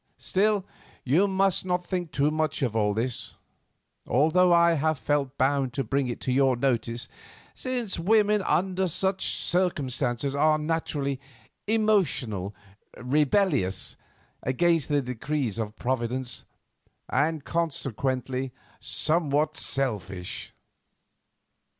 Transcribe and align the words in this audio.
Still, 0.17 0.65
you 1.03 1.27
must 1.27 1.63
not 1.63 1.85
think 1.85 2.11
too 2.11 2.31
much 2.31 2.63
of 2.63 2.75
all 2.75 2.95
this, 2.95 3.35
although 4.07 4.51
I 4.51 4.73
have 4.73 4.97
felt 4.97 5.37
bound 5.37 5.73
to 5.73 5.83
bring 5.83 6.07
it 6.07 6.19
to 6.21 6.31
your 6.31 6.55
notice, 6.55 7.07
since 7.53 7.99
women 7.99 8.41
under 8.41 8.87
such 8.87 9.27
circumstances 9.27 10.33
are 10.33 10.57
naturally 10.57 11.19
emotional, 11.67 12.55
rebellious 12.97 13.95
against 14.41 14.87
the 14.89 15.03
decrees 15.03 15.59
of 15.59 15.75
Providence, 15.75 16.45
and 17.07 17.43
consequently 17.45 18.51
somewhat 18.79 19.55
selfish. 19.55 20.51